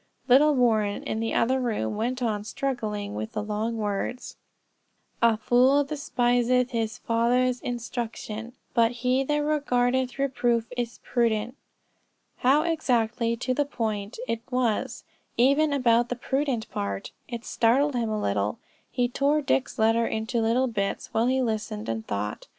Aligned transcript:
Little 0.27 0.55
Warren, 0.55 1.03
in 1.03 1.19
the 1.19 1.35
other 1.35 1.59
room, 1.61 1.95
went 1.95 2.23
on 2.23 2.43
struggling 2.43 3.13
with 3.13 3.33
the 3.33 3.43
long 3.43 3.77
words, 3.77 4.35
"A 5.21 5.37
fool 5.37 5.83
despiseth 5.83 6.71
his 6.71 6.97
father's 6.97 7.61
instruction: 7.61 8.53
but 8.73 8.91
he 9.05 9.23
that 9.23 9.37
regardeth 9.37 10.17
reproof 10.17 10.65
is 10.75 10.99
prudent." 11.03 11.55
How 12.37 12.63
exactly 12.63 13.35
to 13.37 13.53
the 13.53 13.63
point 13.63 14.17
it 14.27 14.41
was, 14.49 15.03
even 15.37 15.71
about 15.71 16.09
the 16.09 16.15
prudent 16.15 16.67
part. 16.71 17.11
It 17.27 17.45
startled 17.45 17.93
him 17.93 18.09
a 18.09 18.19
little. 18.19 18.57
He 18.89 19.07
tore 19.07 19.43
Dick's 19.43 19.77
letter 19.77 20.07
into 20.07 20.41
little 20.41 20.65
bits, 20.65 21.13
while 21.13 21.27
he 21.27 21.43
listened 21.43 21.87
and 21.87 22.07
thought. 22.07 22.47